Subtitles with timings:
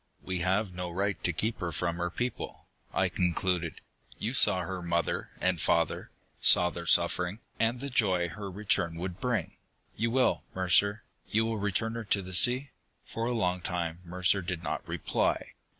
[0.23, 3.81] "We have no right to keep her from her people," I concluded.
[4.17, 6.09] "You saw her mother and father,
[6.41, 9.57] saw their suffering, and the joy her return would bring.
[9.95, 12.71] You will, Mercer you will return her to the sea?"
[13.05, 15.53] For a long time, Mercer did not reply.